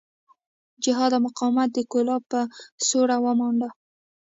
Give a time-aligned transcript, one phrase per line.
[0.83, 2.39] جهاد او مقاومت د کولاب په
[2.87, 3.69] سوړه ومانډه.